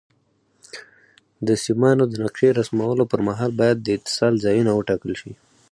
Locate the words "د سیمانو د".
1.47-2.13